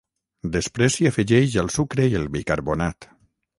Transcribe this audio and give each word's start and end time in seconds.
després 0.55 0.95
s'hi 0.95 1.09
afegeix 1.09 1.59
el 1.65 1.71
sucre 1.77 2.09
i 2.15 2.19
el 2.23 2.27
bicarbonat 2.39 3.11